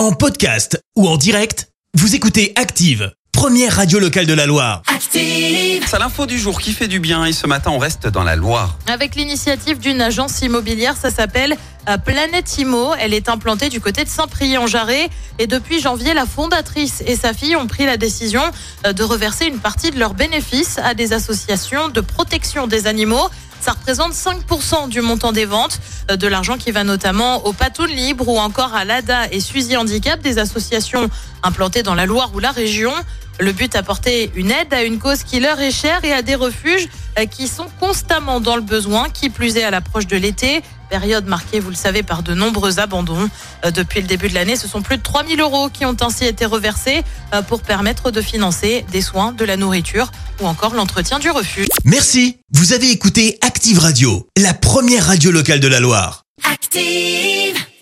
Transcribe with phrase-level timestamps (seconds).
[0.00, 4.80] En podcast ou en direct, vous écoutez Active, première radio locale de la Loire.
[4.86, 5.84] Active.
[5.86, 8.34] C'est l'info du jour qui fait du bien et ce matin on reste dans la
[8.34, 8.78] Loire.
[8.86, 11.54] Avec l'initiative d'une agence immobilière, ça s'appelle
[11.86, 12.94] euh, Planète Imo.
[12.98, 15.10] Elle est implantée du côté de Saint-Priest-en-Jarret.
[15.38, 18.42] Et depuis janvier, la fondatrice et sa fille ont pris la décision
[18.86, 23.28] euh, de reverser une partie de leurs bénéfices à des associations de protection des animaux.
[23.60, 25.80] Ça représente 5% du montant des ventes,
[26.10, 29.76] euh, de l'argent qui va notamment au Patoun Libre ou encore à l'ADA et Suzy
[29.76, 31.10] Handicap, des associations
[31.42, 32.92] implantées dans la Loire ou la région.
[33.40, 36.34] Le but, apporter une aide à une cause qui leur est chère et à des
[36.34, 40.60] refuges euh, qui sont constamment dans le besoin, qui plus est à l'approche de l'été,
[40.90, 43.30] période marquée, vous le savez, par de nombreux abandons.
[43.64, 46.26] Euh, Depuis le début de l'année, ce sont plus de 3000 euros qui ont ainsi
[46.26, 51.18] été reversés euh, pour permettre de financer des soins, de la nourriture ou encore l'entretien
[51.18, 51.68] du refuge.
[51.84, 56.24] Merci, vous avez écouté Active Radio, la première radio locale de la Loire.
[56.44, 57.69] Active.